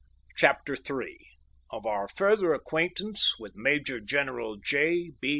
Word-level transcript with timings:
CHAPTER 0.35 0.73
III. 0.89 1.15
OF 1.69 1.85
OUR 1.85 2.07
FURTHER 2.07 2.55
ACQUAINTANCE 2.55 3.35
WITH 3.37 3.55
MAJOR 3.55 3.99
GENERAL 3.99 4.57
J. 4.57 5.11
B. 5.21 5.29